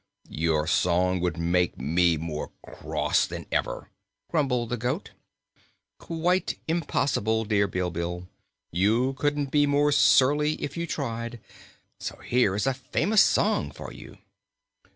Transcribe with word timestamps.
"Your 0.29 0.65
song 0.65 1.19
would 1.19 1.37
make 1.37 1.77
me 1.79 2.17
more 2.17 2.49
cross 2.65 3.27
than 3.27 3.45
ever," 3.51 3.91
grumbled 4.31 4.69
the 4.69 4.75
goat. 4.77 5.11
"Quite 5.99 6.57
impossible, 6.67 7.45
dear 7.45 7.67
Bilbil. 7.67 8.27
You 8.71 9.13
couldn't 9.13 9.51
be 9.51 9.67
more 9.67 9.91
surly 9.91 10.53
if 10.53 10.75
you 10.75 10.87
tried. 10.87 11.39
So 11.99 12.17
here 12.17 12.55
is 12.55 12.65
a 12.65 12.73
famous 12.73 13.21
song 13.21 13.69
for 13.69 13.93
you." 13.93 14.17